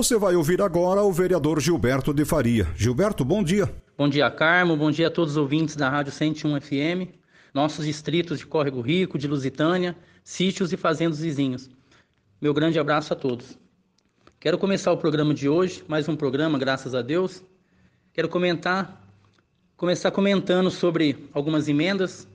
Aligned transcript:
Você 0.00 0.16
vai 0.16 0.34
ouvir 0.34 0.62
agora 0.62 1.02
o 1.02 1.12
vereador 1.12 1.60
Gilberto 1.60 2.14
de 2.14 2.24
Faria. 2.24 2.66
Gilberto, 2.74 3.22
bom 3.22 3.44
dia. 3.44 3.70
Bom 3.98 4.08
dia, 4.08 4.30
Carmo. 4.30 4.74
Bom 4.74 4.90
dia 4.90 5.08
a 5.08 5.10
todos 5.10 5.32
os 5.32 5.36
ouvintes 5.36 5.76
da 5.76 5.90
Rádio 5.90 6.10
101 6.10 6.58
FM, 6.58 7.12
nossos 7.52 7.84
distritos 7.84 8.38
de 8.38 8.46
Córrego 8.46 8.80
Rico, 8.80 9.18
de 9.18 9.28
Lusitânia, 9.28 9.94
sítios 10.24 10.72
e 10.72 10.78
fazendas 10.78 11.20
vizinhos. 11.20 11.68
Meu 12.40 12.54
grande 12.54 12.78
abraço 12.78 13.12
a 13.12 13.16
todos. 13.16 13.58
Quero 14.40 14.56
começar 14.56 14.90
o 14.90 14.96
programa 14.96 15.34
de 15.34 15.50
hoje, 15.50 15.84
mais 15.86 16.08
um 16.08 16.16
programa, 16.16 16.58
graças 16.58 16.94
a 16.94 17.02
Deus. 17.02 17.44
Quero 18.14 18.30
comentar, 18.30 19.06
começar 19.76 20.10
comentando 20.10 20.70
sobre 20.70 21.28
algumas 21.34 21.68
emendas. 21.68 22.26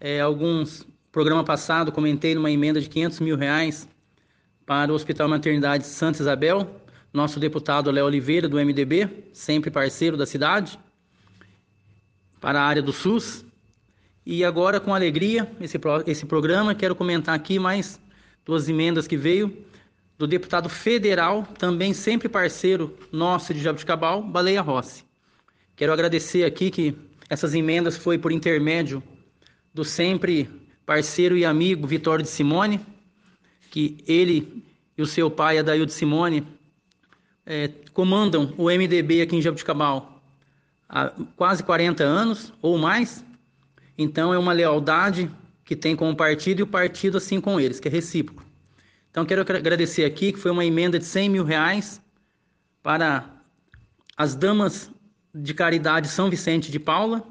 É, 0.00 0.20
alguns 0.20 0.84
programa 1.12 1.44
passado 1.44 1.92
comentei 1.92 2.34
numa 2.34 2.50
emenda 2.50 2.80
de 2.80 2.88
500 2.88 3.20
mil 3.20 3.36
reais 3.36 3.86
para 4.66 4.90
o 4.90 4.96
Hospital 4.96 5.28
Maternidade 5.28 5.86
Santa 5.86 6.20
Isabel, 6.20 6.68
nosso 7.16 7.40
deputado 7.40 7.90
Léo 7.90 8.04
Oliveira, 8.04 8.46
do 8.46 8.58
MDB, 8.58 9.08
sempre 9.32 9.70
parceiro 9.70 10.18
da 10.18 10.26
cidade, 10.26 10.78
para 12.38 12.60
a 12.60 12.64
área 12.64 12.82
do 12.82 12.92
SUS. 12.92 13.42
E 14.24 14.44
agora, 14.44 14.78
com 14.78 14.94
alegria, 14.94 15.50
esse, 15.58 15.80
esse 16.06 16.26
programa, 16.26 16.74
quero 16.74 16.94
comentar 16.94 17.34
aqui 17.34 17.58
mais 17.58 17.98
duas 18.44 18.68
emendas 18.68 19.06
que 19.06 19.16
veio 19.16 19.64
do 20.18 20.26
deputado 20.26 20.68
federal, 20.68 21.42
também 21.58 21.94
sempre 21.94 22.28
parceiro 22.28 22.94
nosso 23.10 23.54
de 23.54 23.60
Jabuticabal, 23.60 24.22
Baleia 24.22 24.60
Rossi. 24.60 25.02
Quero 25.74 25.94
agradecer 25.94 26.44
aqui 26.44 26.70
que 26.70 26.94
essas 27.30 27.54
emendas 27.54 27.96
foi 27.96 28.18
por 28.18 28.30
intermédio 28.30 29.02
do 29.72 29.84
sempre 29.84 30.50
parceiro 30.84 31.34
e 31.34 31.46
amigo 31.46 31.86
Vitório 31.86 32.22
de 32.22 32.28
Simone, 32.28 32.78
que 33.70 33.96
ele 34.06 34.62
e 34.98 35.02
o 35.02 35.06
seu 35.06 35.30
pai, 35.30 35.58
Adail 35.58 35.86
de 35.86 35.92
Simone, 35.92 36.55
é, 37.46 37.68
comandam 37.92 38.52
o 38.58 38.64
MDB 38.64 39.22
aqui 39.22 39.36
em 39.36 39.40
Jabuticabal 39.40 40.20
há 40.88 41.12
quase 41.36 41.62
40 41.62 42.02
anos 42.02 42.52
ou 42.60 42.76
mais. 42.76 43.24
Então 43.96 44.34
é 44.34 44.38
uma 44.38 44.52
lealdade 44.52 45.30
que 45.64 45.76
tem 45.76 45.94
com 45.96 46.10
o 46.10 46.16
partido 46.16 46.60
e 46.60 46.62
o 46.64 46.66
partido 46.66 47.16
assim 47.16 47.40
com 47.40 47.60
eles, 47.60 47.78
que 47.78 47.88
é 47.88 47.90
recíproco. 47.90 48.44
Então 49.10 49.24
quero 49.24 49.40
agradecer 49.40 50.04
aqui 50.04 50.32
que 50.32 50.38
foi 50.38 50.50
uma 50.50 50.64
emenda 50.64 50.98
de 50.98 51.04
100 51.04 51.30
mil 51.30 51.44
reais 51.44 52.02
para 52.82 53.30
as 54.16 54.34
damas 54.34 54.90
de 55.34 55.54
caridade 55.54 56.08
São 56.08 56.28
Vicente 56.28 56.70
de 56.70 56.78
Paula 56.78 57.26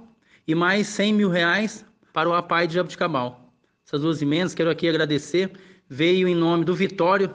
e 0.48 0.56
mais 0.56 0.88
100 0.88 1.14
mil 1.14 1.30
reais 1.30 1.86
para 2.14 2.30
o 2.30 2.34
APAI 2.34 2.68
de 2.68 2.76
Jabuticabal. 2.76 3.54
Essas 3.86 4.02
duas 4.02 4.22
emendas 4.22 4.56
quero 4.56 4.70
aqui 4.70 4.88
agradecer. 4.88 5.52
Veio 5.88 6.28
em 6.28 6.36
nome 6.36 6.66
do 6.66 6.74
Vitório 6.74 7.34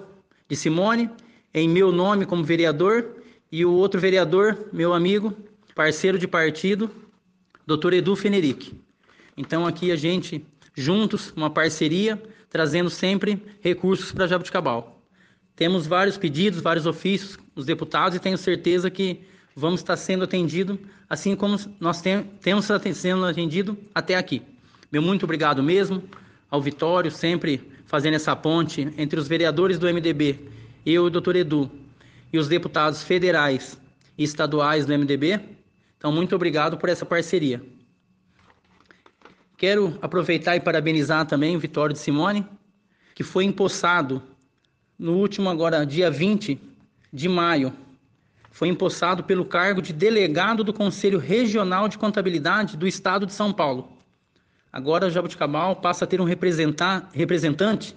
de 0.48 0.56
Simone 0.56 1.08
em 1.52 1.68
meu 1.68 1.90
nome 1.90 2.26
como 2.26 2.44
vereador 2.44 3.16
e 3.50 3.64
o 3.64 3.72
outro 3.72 4.00
vereador, 4.00 4.68
meu 4.72 4.92
amigo, 4.94 5.36
parceiro 5.74 6.18
de 6.18 6.28
partido, 6.28 6.90
doutor 7.66 7.92
Edu 7.92 8.14
Feneric. 8.14 8.72
Então 9.36 9.66
aqui 9.66 9.90
a 9.90 9.96
gente, 9.96 10.44
juntos, 10.74 11.32
uma 11.36 11.50
parceria, 11.50 12.22
trazendo 12.48 12.88
sempre 12.88 13.42
recursos 13.60 14.12
para 14.12 14.26
Jabuticabal. 14.26 15.02
Temos 15.56 15.86
vários 15.86 16.16
pedidos, 16.16 16.60
vários 16.60 16.86
ofícios, 16.86 17.38
os 17.54 17.66
deputados, 17.66 18.16
e 18.16 18.20
tenho 18.20 18.38
certeza 18.38 18.90
que 18.90 19.20
vamos 19.54 19.80
estar 19.80 19.96
sendo 19.96 20.24
atendido, 20.24 20.78
assim 21.08 21.34
como 21.34 21.58
nós 21.78 22.00
tem, 22.00 22.22
temos 22.40 22.66
sendo 22.94 23.26
atendido 23.26 23.76
até 23.94 24.14
aqui. 24.14 24.42
Meu 24.90 25.02
muito 25.02 25.24
obrigado 25.24 25.62
mesmo 25.62 26.02
ao 26.50 26.62
Vitório, 26.62 27.10
sempre 27.10 27.60
fazendo 27.86 28.14
essa 28.14 28.34
ponte 28.34 28.88
entre 28.96 29.18
os 29.18 29.28
vereadores 29.28 29.78
do 29.78 29.86
MDB 29.86 30.38
eu 30.84 31.04
e 31.04 31.06
o 31.06 31.10
doutor 31.10 31.36
Edu, 31.36 31.70
e 32.32 32.38
os 32.38 32.48
deputados 32.48 33.02
federais 33.02 33.80
e 34.16 34.24
estaduais 34.24 34.86
do 34.86 34.96
MDB. 34.96 35.40
Então, 35.96 36.12
muito 36.12 36.34
obrigado 36.34 36.76
por 36.78 36.88
essa 36.88 37.04
parceria. 37.04 37.62
Quero 39.56 39.98
aproveitar 40.00 40.56
e 40.56 40.60
parabenizar 40.60 41.26
também 41.26 41.56
o 41.56 41.60
Vitório 41.60 41.92
de 41.92 41.98
Simone, 41.98 42.46
que 43.14 43.22
foi 43.22 43.44
empossado 43.44 44.22
no 44.98 45.14
último, 45.14 45.48
agora, 45.48 45.86
dia 45.86 46.10
20 46.10 46.60
de 47.10 47.28
maio, 47.28 47.72
foi 48.50 48.68
empossado 48.68 49.24
pelo 49.24 49.46
cargo 49.46 49.80
de 49.80 49.94
delegado 49.94 50.62
do 50.62 50.74
Conselho 50.74 51.18
Regional 51.18 51.88
de 51.88 51.96
Contabilidade 51.96 52.76
do 52.76 52.86
Estado 52.86 53.24
de 53.24 53.32
São 53.32 53.50
Paulo. 53.52 53.92
Agora, 54.72 55.10
Jabuticabal 55.10 55.76
passa 55.76 56.04
a 56.04 56.08
ter 56.08 56.20
um 56.20 56.24
representante 56.24 57.94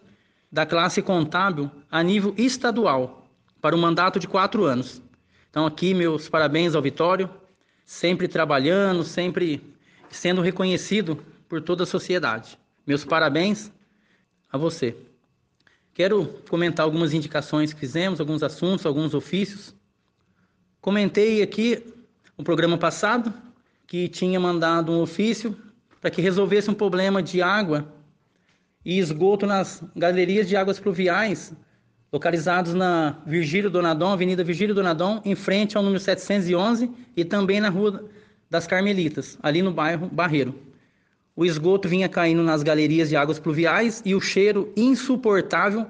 da 0.54 0.68
classe 0.68 1.02
contábil 1.02 1.72
a 1.90 2.04
nível 2.04 2.32
estadual, 2.38 3.28
para 3.60 3.76
um 3.76 3.80
mandato 3.80 4.20
de 4.20 4.28
quatro 4.28 4.66
anos. 4.66 5.02
Então, 5.50 5.66
aqui, 5.66 5.96
meus 5.96 6.30
parabéns 6.30 6.76
ao 6.76 6.82
Vitório, 6.82 7.28
sempre 7.88 8.28
trabalhando, 8.28 9.04
sempre 9.04 9.76
sendo 10.12 10.44
reconhecido 10.44 11.18
por 11.50 11.60
toda 11.60 11.86
a 11.86 11.88
sociedade. 11.88 12.56
Meus 12.86 13.04
parabéns 13.04 13.72
a 14.52 14.56
você. 14.56 14.96
Quero 15.92 16.28
comentar 16.48 16.84
algumas 16.84 17.14
indicações 17.14 17.74
que 17.74 17.80
fizemos, 17.80 18.20
alguns 18.20 18.44
assuntos, 18.44 18.86
alguns 18.86 19.16
ofícios. 19.16 19.74
Comentei 20.80 21.42
aqui 21.42 21.84
no 22.38 22.44
programa 22.44 22.78
passado 22.78 23.34
que 23.88 24.08
tinha 24.08 24.40
mandado 24.40 24.92
um 24.92 25.02
ofício 25.02 25.58
para 26.00 26.12
que 26.12 26.22
resolvesse 26.22 26.70
um 26.70 26.76
problema 26.76 27.24
de 27.24 27.42
água 27.42 27.92
e 28.86 29.00
esgoto 29.00 29.46
nas 29.46 29.84
galerias 29.96 30.48
de 30.48 30.56
águas 30.56 30.80
pluviais, 30.80 31.54
localizados 32.12 32.74
na 32.74 33.22
Virgílio 33.26 33.70
Donadon, 33.70 34.12
Avenida 34.12 34.44
Virgílio 34.44 34.76
Donadon, 34.76 35.22
em 35.26 35.36
frente 35.36 35.78
ao 35.78 35.84
número 35.84 36.00
711 36.00 36.92
e 37.16 37.26
também 37.26 37.60
na 37.60 37.70
Rua 37.70 38.10
das 38.50 38.68
Carmelitas, 38.68 39.38
ali 39.42 39.62
no 39.62 39.72
bairro 39.72 40.08
Barreiro. 40.08 40.54
O 41.36 41.44
esgoto 41.44 41.90
vinha 41.90 42.08
caindo 42.08 42.44
nas 42.44 42.62
galerias 42.62 43.10
de 43.10 43.16
águas 43.16 43.40
pluviais 43.40 44.04
e 44.06 44.14
o 44.14 44.22
cheiro 44.22 44.72
insuportável 44.78 45.88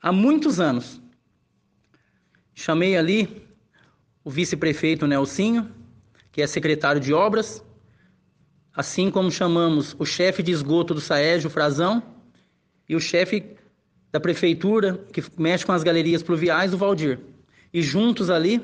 há 0.00 0.12
muitos 0.12 0.60
anos. 0.60 1.00
Chamei 2.54 2.96
ali 2.96 3.44
o 4.22 4.30
vice-prefeito 4.30 5.08
Nelsinho, 5.08 5.68
que 6.30 6.40
é 6.40 6.46
secretário 6.46 7.00
de 7.00 7.12
obras, 7.12 7.64
assim 8.72 9.10
como 9.10 9.30
chamamos 9.30 9.96
o 9.98 10.04
chefe 10.04 10.42
de 10.42 10.52
esgoto 10.52 10.94
do 10.94 11.00
Saégio 11.00 11.50
Frazão, 11.50 12.13
e 12.88 12.94
o 12.94 13.00
chefe 13.00 13.44
da 14.12 14.20
prefeitura, 14.20 15.04
que 15.12 15.22
mexe 15.36 15.66
com 15.66 15.72
as 15.72 15.82
galerias 15.82 16.22
pluviais, 16.22 16.72
o 16.72 16.78
Valdir. 16.78 17.18
E 17.72 17.82
juntos 17.82 18.30
ali, 18.30 18.60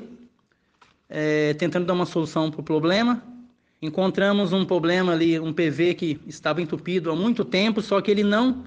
é, 1.09 1.53
tentando 1.55 1.85
dar 1.85 1.93
uma 1.93 2.05
solução 2.05 2.49
para 2.49 2.61
o 2.61 2.63
problema, 2.63 3.21
encontramos 3.81 4.53
um 4.53 4.63
problema 4.63 5.11
ali, 5.11 5.39
um 5.39 5.51
PV 5.51 5.95
que 5.95 6.21
estava 6.27 6.61
entupido 6.61 7.11
há 7.11 7.15
muito 7.15 7.43
tempo, 7.43 7.81
só 7.81 7.99
que 7.99 8.09
ele 8.09 8.23
não 8.23 8.63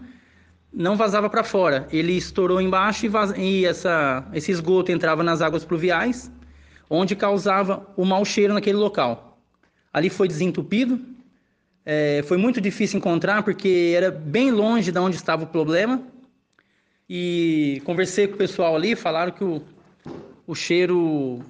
não 0.77 0.97
vazava 0.97 1.31
para 1.31 1.45
fora. 1.45 1.87
Ele 1.93 2.15
estourou 2.15 2.61
embaixo 2.61 3.07
e, 3.07 3.09
vaz... 3.09 3.33
e 3.37 3.65
essa, 3.65 4.27
esse 4.33 4.51
esgoto 4.51 4.91
entrava 4.91 5.23
nas 5.23 5.41
águas 5.41 5.65
pluviais, 5.65 6.31
onde 6.91 7.15
causava 7.15 7.87
o 7.97 8.05
mau 8.05 8.25
cheiro 8.25 8.53
naquele 8.53 8.77
local. 8.77 9.39
Ali 9.93 10.11
foi 10.11 10.27
desentupido, 10.27 11.01
é, 11.87 12.23
foi 12.27 12.39
muito 12.39 12.61
difícil 12.61 12.99
encontrar 12.99 13.43
porque 13.43 13.93
era 13.95 14.11
bem 14.11 14.51
longe 14.51 14.91
de 14.91 14.99
onde 14.99 15.17
estava 15.17 15.45
o 15.45 15.47
problema. 15.47 16.03
E 17.09 17.83
conversei 17.85 18.27
com 18.27 18.35
o 18.35 18.39
pessoal 18.39 18.75
ali, 18.75 18.97
falaram 18.97 19.31
que 19.33 19.45
o, 19.45 19.63
o 20.47 20.55
cheiro 20.55 21.43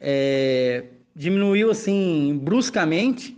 é, 0.00 0.84
diminuiu 1.14 1.70
assim 1.70 2.38
bruscamente. 2.40 3.36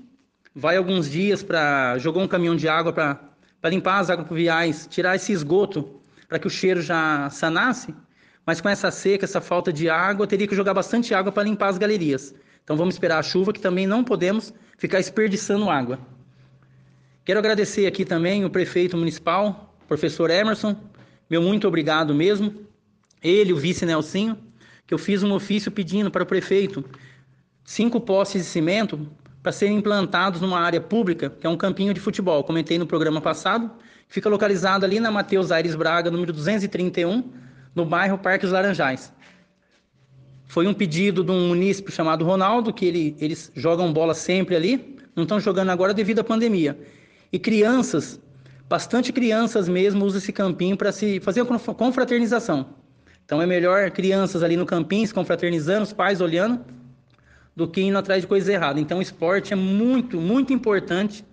Vai 0.55 0.77
alguns 0.77 1.11
dias 1.11 1.43
para 1.43 1.97
jogou 1.99 2.23
um 2.23 2.29
caminhão 2.29 2.57
de 2.57 2.69
água 2.69 2.93
para 2.93 3.71
limpar 3.71 4.01
as 4.01 4.11
águas 4.11 4.27
pluviais, 4.27 4.87
tirar 4.91 5.17
esse 5.17 5.33
esgoto 5.33 5.99
para 6.29 6.39
que 6.39 6.47
o 6.47 6.51
cheiro 6.51 6.83
já 6.83 7.31
sanasse. 7.31 7.95
Mas 8.45 8.61
com 8.61 8.69
essa 8.69 8.91
seca, 8.91 9.25
essa 9.25 9.41
falta 9.41 9.73
de 9.73 9.89
água, 9.89 10.27
teria 10.27 10.47
que 10.47 10.55
jogar 10.55 10.75
bastante 10.75 11.15
água 11.15 11.33
para 11.33 11.45
limpar 11.45 11.69
as 11.69 11.79
galerias. 11.79 12.35
Então 12.63 12.77
vamos 12.77 12.95
esperar 12.95 13.19
a 13.19 13.23
chuva, 13.23 13.53
que 13.53 13.61
também 13.61 13.87
não 13.87 14.05
podemos 14.05 14.53
ficar 14.77 14.99
desperdiçando 14.99 15.71
água. 15.71 15.99
Quero 17.29 17.41
agradecer 17.41 17.87
aqui 17.87 18.07
também 18.07 18.47
o 18.47 18.49
prefeito 18.49 18.97
municipal, 18.97 19.77
professor 19.87 20.31
Emerson, 20.31 20.75
meu 21.29 21.43
muito 21.43 21.69
obrigado 21.69 22.15
mesmo. 22.15 22.55
Ele, 23.23 23.53
o 23.53 23.57
vice 23.59 23.85
Nelsinho, 23.85 24.39
que 24.87 24.95
eu 24.95 24.99
fiz 24.99 25.23
um 25.23 25.35
ofício 25.35 25.71
pedindo 25.71 26.11
para 26.11 26.23
o 26.23 26.27
prefeito 26.27 26.83
cinco 27.63 28.01
postes 28.01 28.45
de 28.45 28.49
cimento 28.49 29.07
para 29.43 29.53
serem 29.53 29.77
implantados 29.77 30.41
numa 30.41 30.59
área 30.59 30.81
pública, 30.81 31.29
que 31.29 31.47
é 31.47 31.51
um 31.51 31.57
campinho 31.59 31.93
de 31.93 32.01
futebol. 32.01 32.43
Comentei 32.43 32.79
no 32.79 32.87
programa 32.87 33.21
passado, 33.21 33.71
fica 34.09 34.31
localizado 34.31 34.87
ali 34.87 34.99
na 34.99 35.11
Mateus 35.11 35.53
Aires 35.53 35.75
Braga, 35.75 36.11
número 36.11 36.33
231, 36.33 37.31
no 37.75 37.85
bairro 37.85 38.17
Parque 38.17 38.47
dos 38.47 38.53
Laranjais. 38.53 39.13
Foi 40.47 40.67
um 40.67 40.73
pedido 40.73 41.23
de 41.23 41.31
um 41.31 41.49
munícipe 41.49 41.93
chamado 41.93 42.25
Ronaldo, 42.25 42.73
que 42.73 42.87
ele, 42.87 43.15
eles 43.21 43.53
jogam 43.55 43.93
bola 43.93 44.15
sempre 44.15 44.57
ali, 44.57 44.97
não 45.15 45.25
estão 45.25 45.39
jogando 45.39 45.69
agora 45.69 45.93
devido 45.93 46.21
à 46.21 46.25
pandemia. 46.25 46.97
E 47.33 47.39
crianças, 47.39 48.21
bastante 48.69 49.13
crianças 49.13 49.69
mesmo, 49.69 50.05
usam 50.05 50.19
esse 50.19 50.33
campinho 50.33 50.77
para 50.77 50.93
se 50.93 51.21
fazer 51.21 51.43
a 51.43 51.45
confraternização. 51.45 52.75
Então 53.25 53.43
é 53.43 53.47
melhor 53.47 53.91
crianças 53.91 54.43
ali 54.43 54.57
no 54.57 54.65
campinho 54.65 55.07
se 55.07 55.13
confraternizando, 55.13 55.83
os 55.83 55.93
pais 55.93 56.21
olhando, 56.21 56.65
do 57.55 57.69
que 57.69 57.81
indo 57.81 57.99
atrás 57.99 58.23
de 58.23 58.27
coisas 58.27 58.49
erradas. 58.49 58.81
Então 58.81 58.99
o 58.99 59.03
esporte 59.03 59.53
é 59.53 59.57
muito, 59.57 60.21
muito 60.21 60.53
importante 60.53 61.25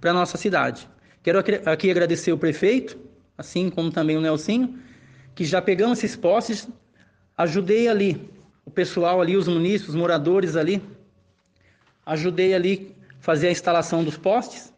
para 0.00 0.10
a 0.10 0.12
nossa 0.12 0.36
cidade. 0.36 0.88
Quero 1.22 1.38
aqui 1.38 1.90
agradecer 1.90 2.32
o 2.32 2.36
prefeito, 2.36 2.98
assim 3.38 3.70
como 3.70 3.90
também 3.90 4.16
o 4.16 4.20
Nelsinho, 4.20 4.78
que 5.34 5.44
já 5.44 5.62
pegamos 5.62 5.98
esses 5.98 6.16
postes, 6.16 6.68
ajudei 7.38 7.88
ali 7.88 8.28
o 8.64 8.70
pessoal 8.70 9.20
ali, 9.20 9.36
os 9.36 9.48
munícipes, 9.48 9.90
os 9.90 9.94
moradores 9.94 10.56
ali, 10.56 10.82
ajudei 12.04 12.52
ali 12.52 12.94
fazer 13.20 13.48
a 13.48 13.52
instalação 13.52 14.02
dos 14.04 14.16
postes. 14.16 14.71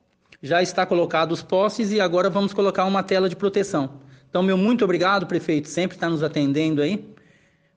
Já 0.44 0.60
está 0.60 0.84
colocado 0.84 1.32
os 1.32 1.42
postes 1.42 1.90
e 1.90 1.98
agora 1.98 2.28
vamos 2.28 2.52
colocar 2.52 2.84
uma 2.84 3.02
tela 3.02 3.30
de 3.30 3.34
proteção. 3.34 3.98
Então, 4.28 4.42
meu 4.42 4.58
muito 4.58 4.84
obrigado, 4.84 5.26
prefeito, 5.26 5.70
sempre 5.70 5.96
está 5.96 6.06
nos 6.06 6.22
atendendo 6.22 6.82
aí. 6.82 7.02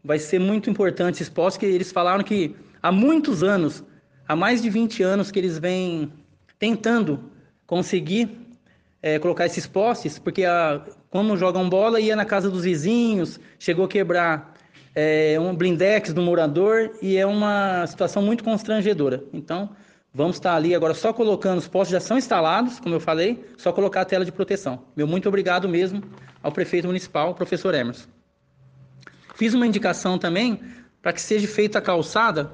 Vai 0.04 0.20
ser 0.20 0.38
muito 0.38 0.70
importante 0.70 1.24
esse 1.24 1.32
postes, 1.32 1.58
que 1.58 1.66
eles 1.66 1.94
falaram 1.94 2.26
que 2.26 2.54
há 2.84 2.92
muitos 2.92 3.42
anos, 3.42 3.86
há 4.28 4.36
mais 4.36 4.62
de 4.62 4.70
20 4.70 5.02
anos 5.02 5.32
que 5.32 5.40
eles 5.40 5.58
vêm 5.58 6.12
tentando 6.60 7.32
conseguir 7.66 8.38
é, 9.02 9.18
colocar 9.18 9.46
esses 9.46 9.66
postes, 9.66 10.20
porque 10.20 10.44
a, 10.44 10.82
como 11.10 11.38
jogam 11.38 11.70
bola, 11.70 12.02
ia 12.02 12.18
na 12.18 12.26
casa 12.26 12.50
dos 12.52 12.66
vizinhos, 12.66 13.40
chegou 13.58 13.86
a 13.86 13.88
quebrar 13.88 14.56
é, 14.94 15.40
um 15.40 15.56
blindex 15.56 16.12
do 16.12 16.22
morador 16.22 16.92
e 17.02 17.16
é 17.16 17.26
uma 17.26 17.88
situação 17.88 18.22
muito 18.22 18.44
constrangedora. 18.44 19.24
Então, 19.32 19.70
vamos 20.14 20.38
estar 20.38 20.56
ali 20.56 20.74
agora 20.74 20.94
só 20.94 21.14
colocando, 21.14 21.60
os 21.60 21.68
postos 21.68 21.92
já 21.92 22.00
são 22.00 22.18
instalados, 22.18 22.80
como 22.80 22.96
eu 22.96 23.00
falei, 23.00 23.46
só 23.58 23.72
colocar 23.72 24.02
a 24.02 24.06
tela 24.06 24.26
de 24.26 24.32
proteção. 24.32 24.84
Meu 24.96 25.08
muito 25.08 25.28
obrigado 25.28 25.68
mesmo 25.70 26.02
ao 26.42 26.52
prefeito 26.52 26.88
municipal, 26.88 27.36
professor 27.36 27.74
Emerson. 27.76 28.08
Fiz 29.36 29.54
uma 29.54 29.68
indicação 29.68 30.18
também 30.18 30.60
para 31.02 31.14
que 31.14 31.22
seja 31.22 31.48
feita 31.48 31.78
a 31.78 31.82
calçada, 31.82 32.52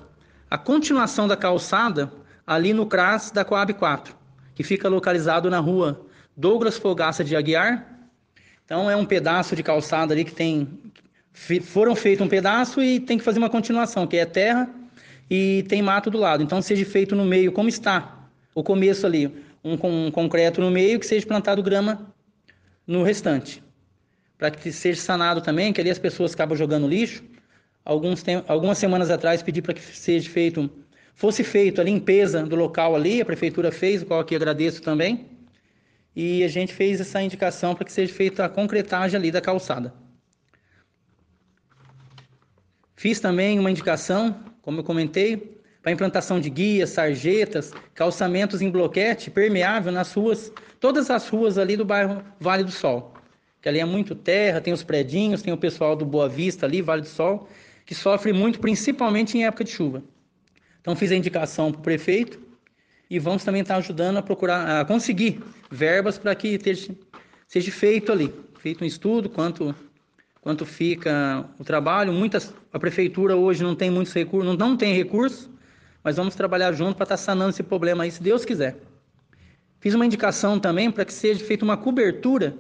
a 0.50 0.58
continuação 0.58 1.28
da 1.28 1.38
calçada 1.38 2.12
ali 2.46 2.74
no 2.74 2.86
CRAS 2.86 3.32
da 3.32 3.46
Coab 3.46 3.74
4, 3.74 4.16
que 4.54 4.64
fica 4.64 4.90
localizado 4.90 5.50
na 5.50 5.60
rua 5.60 6.06
Douglas 6.36 6.78
Fogaça 6.78 7.24
de 7.24 7.36
Aguiar. 7.36 7.88
Então 8.66 8.90
é 8.90 8.96
um 8.96 9.06
pedaço 9.06 9.56
de 9.56 9.64
calçada 9.64 10.14
ali 10.14 10.26
que 10.26 10.34
tem 10.34 10.68
foram 11.62 11.96
feito 11.96 12.24
um 12.24 12.28
pedaço 12.28 12.82
e 12.82 13.00
tem 13.00 13.18
que 13.18 13.24
fazer 13.24 13.40
uma 13.40 13.50
continuação, 13.50 14.06
que 14.06 14.18
é 14.18 14.26
terra 14.26 14.70
e 15.36 15.64
tem 15.64 15.82
mato 15.82 16.12
do 16.12 16.20
lado. 16.20 16.44
Então 16.44 16.62
seja 16.62 16.86
feito 16.86 17.16
no 17.16 17.26
meio 17.26 17.52
como 17.52 17.68
está. 17.68 18.30
O 18.54 18.62
começo 18.62 19.08
ali, 19.08 19.34
um 19.64 19.74
um 19.74 20.12
concreto 20.12 20.62
no 20.62 20.70
meio 20.70 21.00
que 21.00 21.08
seja 21.08 21.26
plantado 21.26 21.64
grama 21.64 22.14
no 22.86 23.02
restante. 23.02 23.64
Para 24.38 24.52
que 24.52 24.72
seja 24.72 25.02
sanado 25.02 25.42
também, 25.42 25.74
que 25.74 25.82
ali 25.82 25.90
as 25.90 25.98
pessoas 25.98 26.36
acabam 26.36 26.56
jogando 26.56 26.88
lixo. 26.88 27.24
Alguns 27.84 28.22
tem, 28.22 28.44
algumas 28.48 28.78
semanas 28.78 29.10
atrás 29.10 29.42
pedi 29.42 29.60
para 29.60 29.74
que 29.74 29.82
seja 29.82 30.30
feito 30.30 30.70
fosse 31.16 31.44
feito 31.44 31.82
a 31.82 31.84
limpeza 31.84 32.44
do 32.44 32.56
local 32.56 32.96
ali, 32.96 33.20
a 33.20 33.26
prefeitura 33.26 33.72
fez, 33.72 34.04
o 34.04 34.06
qual 34.06 34.20
aqui 34.20 34.36
agradeço 34.36 34.84
também 34.84 35.30
e 36.16 36.44
a 36.44 36.48
gente 36.48 36.72
fez 36.72 37.02
essa 37.02 37.22
indicação 37.24 37.74
para 37.74 37.86
que 37.86 37.92
seja 37.92 38.14
feita 38.14 38.46
a 38.46 38.50
concretagem 38.50 39.18
ali 39.18 39.32
da 39.32 39.42
calçada. 39.42 39.92
Fiz 42.96 43.20
também 43.20 43.60
uma 43.60 43.72
indicação, 43.72 44.53
como 44.64 44.80
eu 44.80 44.84
comentei, 44.84 45.62
para 45.84 45.92
implantação 45.92 46.40
de 46.40 46.50
guias, 46.50 46.92
sarjetas, 46.92 47.74
calçamentos 47.94 48.62
em 48.62 48.72
bloquete 48.72 49.30
permeável 49.30 49.92
nas 49.92 50.14
ruas, 50.14 50.52
todas 50.80 51.12
as 51.12 51.28
ruas 51.28 51.58
ali 51.58 51.76
do 51.76 51.84
bairro 51.84 52.24
Vale 52.40 52.64
do 52.64 52.72
Sol. 52.72 53.14
Que 53.62 53.68
ali 53.68 53.80
é 53.80 53.86
muito 53.86 54.16
terra, 54.16 54.62
tem 54.62 54.74
os 54.74 54.82
predinhos, 54.82 55.42
tem 55.42 55.54
o 55.54 55.58
pessoal 55.58 55.96
do 55.96 56.06
Boa 56.06 56.30
Vista 56.30 56.66
ali, 56.66 56.82
Vale 56.82 57.02
do 57.02 57.08
Sol, 57.08 57.50
que 57.86 57.94
sofre 57.94 58.32
muito, 58.32 58.60
principalmente 58.60 59.38
em 59.38 59.46
época 59.46 59.66
de 59.66 59.72
chuva. 59.72 60.02
Então 60.80 60.96
fiz 60.96 61.12
a 61.12 61.16
indicação 61.16 61.70
para 61.70 61.80
o 61.80 61.84
prefeito 61.84 62.40
e 63.10 63.20
vamos 63.20 63.44
também 63.44 63.62
estar 63.62 63.76
ajudando 63.76 64.18
a 64.18 64.22
procurar, 64.22 64.82
a 64.82 64.86
conseguir 64.86 65.44
verbas 65.70 66.18
para 66.18 66.34
que 66.34 66.58
seja, 66.64 66.96
seja 67.46 67.72
feito 67.72 68.12
ali, 68.12 68.34
feito 68.58 68.84
um 68.84 68.88
estudo 68.88 69.30
quanto 69.30 69.76
quanto 70.40 70.66
fica 70.66 71.50
o 71.58 71.64
trabalho. 71.64 72.12
Muitas 72.12 72.54
a 72.74 72.80
prefeitura 72.80 73.38
hoje 73.38 73.64
não 73.64 73.76
tem 73.76 73.92
muitos 73.92 74.12
recursos, 74.12 74.50
não, 74.50 74.58
não 74.58 74.76
tem 74.76 74.96
recursos, 74.96 75.48
mas 76.04 76.18
vamos 76.18 76.34
trabalhar 76.34 76.74
junto 76.74 76.96
para 76.96 77.04
estar 77.04 77.18
sanando 77.18 77.52
esse 77.52 77.62
problema 77.62 78.04
aí, 78.04 78.12
se 78.12 78.22
Deus 78.22 78.44
quiser. 78.44 78.76
Fiz 79.80 79.94
uma 79.94 80.06
indicação 80.06 80.60
também 80.60 80.90
para 80.90 81.06
que 81.06 81.14
seja 81.14 81.46
feita 81.46 81.64
uma 81.64 81.78
cobertura 81.78 82.58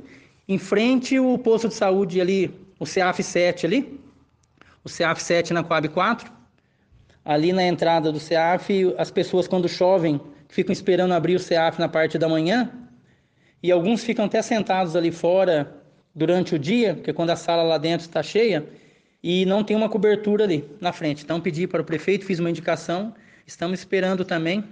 em 0.48 0.60
frente 0.60 1.18
ao 1.18 1.38
posto 1.39 1.68
de 1.68 1.74
saúde 1.74 2.21
ali, 2.21 2.54
o 2.80 2.86
CEAF 2.86 3.24
7 3.24 3.65
ali, 3.65 4.00
o 4.83 4.89
CEAF 4.89 5.21
7 5.21 5.51
na 5.51 5.63
Coab 5.63 5.89
4, 5.89 6.31
ali 7.25 7.51
na 7.51 7.63
entrada 7.63 8.12
do 8.12 8.19
CEAF, 8.19 8.94
as 8.98 9.09
pessoas 9.09 9.48
quando 9.48 9.68
chovem 9.68 10.21
ficam 10.48 10.71
esperando 10.71 11.13
abrir 11.13 11.36
o 11.36 11.39
CEAF 11.39 11.80
na 11.80 11.89
parte 11.89 12.19
da 12.19 12.30
manhã, 12.30 12.71
e 13.63 13.71
alguns 13.71 14.04
ficam 14.04 14.25
até 14.25 14.42
sentados 14.42 14.95
ali 14.95 15.12
fora 15.12 15.75
durante 16.13 16.54
o 16.54 16.59
dia, 16.59 16.94
porque 16.94 17.13
quando 17.13 17.31
a 17.31 17.36
sala 17.36 17.63
lá 17.63 17.77
dentro 17.77 18.06
está 18.06 18.21
cheia, 18.21 18.68
e 19.24 19.46
não 19.46 19.64
tem 19.64 19.78
uma 19.78 19.88
cobertura 19.88 20.44
ali 20.44 20.70
na 20.81 20.92
frente. 20.92 21.24
Então 21.24 21.40
pedi 21.40 21.66
para 21.66 21.81
o 21.81 21.86
prefeito, 21.86 22.25
fiz 22.25 22.40
uma 22.40 22.50
indicação, 22.50 23.16
estamos 23.48 23.80
esperando 23.80 24.25
também 24.25 24.64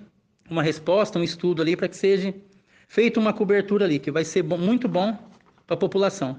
uma 0.50 0.62
resposta, 0.62 1.18
um 1.18 1.24
estudo 1.24 1.62
ali 1.62 1.78
para 1.78 1.88
que 1.88 1.96
seja 1.96 2.34
feita 2.90 3.20
uma 3.20 3.32
cobertura 3.32 3.86
ali, 3.86 3.98
que 3.98 4.12
vai 4.12 4.26
ser 4.26 4.44
bom, 4.44 4.58
muito 4.58 4.90
bom 4.90 5.18
para 5.66 5.76
a 5.76 5.78
população. 5.78 6.38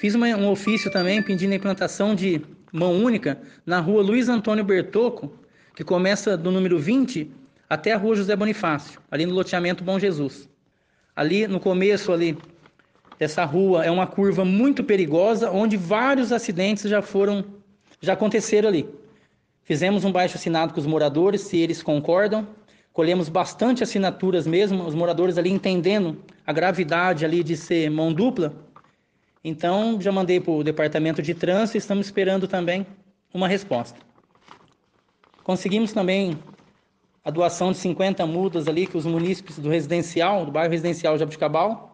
Fiz 0.00 0.16
uma, 0.16 0.26
um 0.26 0.50
ofício 0.50 0.90
também 0.90 1.22
pedindo 1.22 1.52
a 1.52 1.56
implantação 1.56 2.14
de 2.14 2.42
mão 2.72 2.92
única 2.92 3.40
na 3.64 3.78
rua 3.78 4.02
Luiz 4.02 4.28
Antônio 4.28 4.64
Bertoco, 4.64 5.32
que 5.76 5.84
começa 5.84 6.36
do 6.36 6.50
número 6.50 6.78
20 6.78 7.30
até 7.70 7.92
a 7.92 7.96
rua 7.96 8.16
José 8.16 8.34
Bonifácio, 8.34 9.00
ali 9.08 9.24
no 9.24 9.32
loteamento 9.32 9.84
Bom 9.84 9.98
Jesus. 9.98 10.48
Ali 11.14 11.46
no 11.46 11.60
começo 11.60 12.12
ali 12.12 12.36
dessa 13.18 13.44
rua 13.44 13.84
é 13.84 13.90
uma 13.90 14.06
curva 14.06 14.44
muito 14.44 14.82
perigosa, 14.82 15.50
onde 15.50 15.76
vários 15.76 16.32
acidentes 16.32 16.84
já 16.84 17.00
foram, 17.00 17.44
já 18.00 18.14
aconteceram 18.14 18.68
ali. 18.68 18.88
Fizemos 19.62 20.04
um 20.04 20.12
baixo 20.12 20.36
assinado 20.36 20.74
com 20.74 20.80
os 20.80 20.86
moradores, 20.86 21.42
se 21.42 21.56
eles 21.56 21.82
concordam. 21.82 22.46
Colhemos 22.92 23.28
bastante 23.28 23.82
assinaturas 23.82 24.46
mesmo, 24.46 24.84
os 24.84 24.94
moradores 24.94 25.38
ali 25.38 25.50
entendendo 25.50 26.22
a 26.46 26.52
gravidade 26.52 27.24
ali 27.24 27.42
de 27.42 27.56
ser 27.56 27.90
mão 27.90 28.12
dupla. 28.12 28.54
Então, 29.42 30.00
já 30.00 30.12
mandei 30.12 30.40
para 30.40 30.52
o 30.52 30.62
departamento 30.62 31.20
de 31.20 31.34
trânsito 31.34 31.76
e 31.76 31.78
estamos 31.78 32.06
esperando 32.06 32.46
também 32.46 32.86
uma 33.32 33.48
resposta. 33.48 33.98
Conseguimos 35.42 35.92
também 35.92 36.38
a 37.24 37.30
doação 37.30 37.72
de 37.72 37.78
50 37.78 38.24
mudas 38.26 38.68
ali 38.68 38.86
que 38.86 38.96
os 38.96 39.06
munícipes 39.06 39.58
do 39.58 39.68
residencial, 39.68 40.46
do 40.46 40.52
bairro 40.52 40.70
residencial 40.70 41.18
Jabuticabal, 41.18 41.93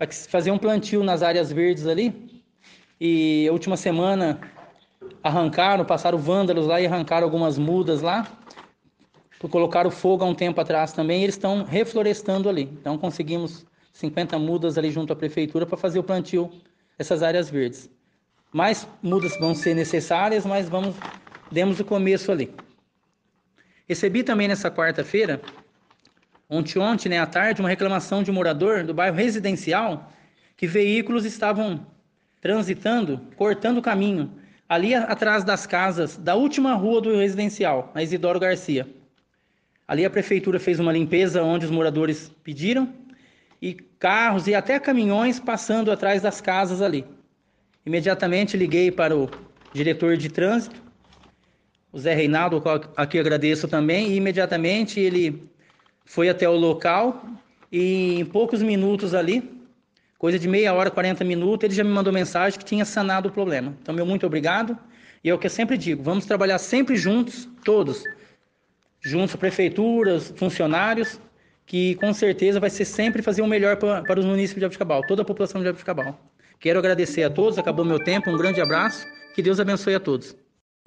para 0.00 0.10
fazer 0.10 0.50
um 0.50 0.56
plantio 0.56 1.04
nas 1.04 1.22
áreas 1.22 1.52
verdes 1.52 1.86
ali. 1.86 2.42
E 2.98 3.46
a 3.46 3.52
última 3.52 3.76
semana 3.76 4.40
arrancaram, 5.22 5.84
passaram 5.84 6.16
vândalos 6.16 6.66
lá 6.66 6.80
e 6.80 6.86
arrancaram 6.86 7.26
algumas 7.26 7.58
mudas 7.58 8.00
lá. 8.00 8.26
Colocaram 9.50 9.90
fogo 9.90 10.24
há 10.24 10.26
um 10.26 10.34
tempo 10.34 10.58
atrás 10.58 10.94
também, 10.94 11.22
eles 11.22 11.34
estão 11.34 11.64
reflorestando 11.64 12.48
ali. 12.48 12.62
Então 12.80 12.96
conseguimos 12.96 13.66
50 13.92 14.38
mudas 14.38 14.78
ali 14.78 14.90
junto 14.90 15.12
à 15.12 15.16
prefeitura 15.16 15.66
para 15.66 15.76
fazer 15.76 15.98
o 15.98 16.02
plantio 16.02 16.50
dessas 16.96 17.22
áreas 17.22 17.50
verdes. 17.50 17.90
Mais 18.50 18.88
mudas 19.02 19.38
vão 19.38 19.54
ser 19.54 19.74
necessárias, 19.74 20.46
mas 20.46 20.66
vamos 20.66 20.96
demos 21.52 21.78
o 21.78 21.84
começo 21.84 22.32
ali. 22.32 22.50
Recebi 23.86 24.22
também 24.22 24.48
nessa 24.48 24.70
quarta-feira, 24.70 25.42
ontem, 26.50 26.78
ontem, 26.78 27.08
né, 27.08 27.18
à 27.20 27.26
tarde, 27.26 27.60
uma 27.60 27.68
reclamação 27.68 28.22
de 28.22 28.30
um 28.30 28.34
morador 28.34 28.82
do 28.82 28.92
bairro 28.92 29.16
residencial 29.16 30.12
que 30.56 30.66
veículos 30.66 31.24
estavam 31.24 31.86
transitando, 32.40 33.20
cortando 33.36 33.78
o 33.78 33.82
caminho, 33.82 34.32
ali 34.68 34.94
atrás 34.94 35.44
das 35.44 35.66
casas 35.66 36.16
da 36.16 36.34
última 36.34 36.74
rua 36.74 37.00
do 37.00 37.16
residencial, 37.16 37.90
na 37.94 38.02
Isidoro 38.02 38.40
Garcia. 38.40 38.86
Ali 39.86 40.04
a 40.04 40.10
prefeitura 40.10 40.60
fez 40.60 40.78
uma 40.78 40.92
limpeza 40.92 41.42
onde 41.42 41.64
os 41.64 41.70
moradores 41.70 42.30
pediram 42.42 42.92
e 43.60 43.74
carros 43.98 44.46
e 44.46 44.54
até 44.54 44.78
caminhões 44.78 45.40
passando 45.40 45.90
atrás 45.90 46.22
das 46.22 46.40
casas 46.40 46.80
ali. 46.80 47.04
Imediatamente 47.84 48.56
liguei 48.56 48.90
para 48.90 49.16
o 49.16 49.28
diretor 49.72 50.16
de 50.16 50.28
trânsito, 50.28 50.80
o 51.92 51.98
Zé 51.98 52.14
Reinaldo, 52.14 52.62
a 52.96 53.06
quem 53.06 53.20
agradeço 53.20 53.66
também, 53.66 54.12
e 54.12 54.16
imediatamente 54.16 55.00
ele 55.00 55.49
foi 56.10 56.28
até 56.28 56.48
o 56.48 56.56
local 56.56 57.24
e 57.70 58.18
em 58.18 58.24
poucos 58.24 58.60
minutos 58.62 59.14
ali, 59.14 59.48
coisa 60.18 60.40
de 60.40 60.48
meia 60.48 60.74
hora, 60.74 60.90
40 60.90 61.22
minutos, 61.22 61.62
ele 61.62 61.74
já 61.74 61.84
me 61.84 61.90
mandou 61.90 62.12
mensagem 62.12 62.58
que 62.58 62.64
tinha 62.64 62.84
sanado 62.84 63.28
o 63.28 63.32
problema. 63.32 63.76
Então, 63.80 63.94
meu 63.94 64.04
muito 64.04 64.26
obrigado. 64.26 64.76
E 65.22 65.30
é 65.30 65.34
o 65.34 65.38
que 65.38 65.46
eu 65.46 65.50
sempre 65.50 65.78
digo, 65.78 66.02
vamos 66.02 66.26
trabalhar 66.26 66.58
sempre 66.58 66.96
juntos, 66.96 67.48
todos, 67.64 68.02
juntos, 69.00 69.36
prefeituras, 69.36 70.34
funcionários, 70.34 71.20
que 71.64 71.94
com 71.94 72.12
certeza 72.12 72.58
vai 72.58 72.70
ser 72.70 72.86
sempre 72.86 73.22
fazer 73.22 73.42
o 73.42 73.46
melhor 73.46 73.76
para, 73.76 74.02
para 74.02 74.18
os 74.18 74.26
municípios 74.26 74.56
de 74.56 74.62
Jabuticabal, 74.62 75.06
toda 75.06 75.22
a 75.22 75.24
população 75.24 75.60
de 75.60 75.66
Jabuticabal. 75.66 76.18
Quero 76.58 76.80
agradecer 76.80 77.22
a 77.22 77.30
todos, 77.30 77.56
acabou 77.56 77.84
meu 77.84 78.02
tempo, 78.02 78.30
um 78.30 78.36
grande 78.36 78.60
abraço, 78.60 79.06
que 79.32 79.42
Deus 79.42 79.60
abençoe 79.60 79.94
a 79.94 80.00
todos. 80.00 80.34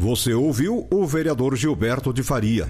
Você 0.02 0.34
ouviu 0.34 0.86
o 0.92 1.06
vereador 1.06 1.56
Gilberto 1.56 2.12
de 2.12 2.24
Faria. 2.24 2.70